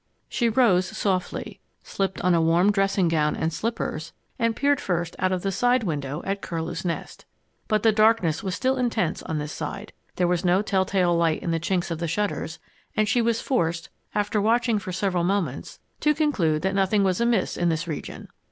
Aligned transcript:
She 0.27 0.49
rose 0.49 0.87
softly, 0.97 1.59
slipped 1.83 2.19
on 2.21 2.33
a 2.33 2.41
warm 2.41 2.71
dressing 2.71 3.07
gown 3.07 3.35
and 3.35 3.53
slippers, 3.53 4.13
and 4.39 4.55
peered 4.55 4.81
first 4.81 5.15
out 5.19 5.31
of 5.31 5.43
the 5.43 5.51
side 5.51 5.83
window 5.83 6.23
at 6.25 6.41
Curlew's 6.41 6.83
Nest. 6.83 7.25
But 7.67 7.83
the 7.83 7.91
darkness 7.91 8.41
was 8.41 8.55
still 8.55 8.77
intense 8.77 9.21
on 9.21 9.37
this 9.37 9.51
side, 9.51 9.93
there 10.15 10.27
was 10.27 10.43
no 10.43 10.63
tell 10.63 10.85
tale 10.85 11.15
light 11.15 11.43
in 11.43 11.51
the 11.51 11.59
chinks 11.59 11.91
of 11.91 11.99
the 11.99 12.07
shutters, 12.07 12.57
and 12.97 13.07
she 13.07 13.21
was 13.21 13.41
forced, 13.41 13.91
after 14.15 14.41
watching 14.41 14.79
for 14.79 14.91
several 14.91 15.23
moments, 15.23 15.77
to 15.99 16.15
conclude 16.15 16.63
that 16.63 16.73
nothing 16.73 17.03
was 17.03 17.21
amiss 17.21 17.55
in 17.55 17.69
this 17.69 17.87
region. 17.87 18.27